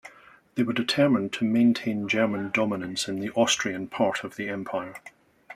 They 0.55 0.63
were 0.63 0.73
determined 0.73 1.31
to 1.33 1.45
maintain 1.45 2.07
German 2.07 2.49
dominance 2.49 3.07
in 3.07 3.19
the 3.19 3.29
Austrian 3.33 3.85
part 3.85 4.23
of 4.23 4.35
the 4.35 4.49
empire. 4.49 4.95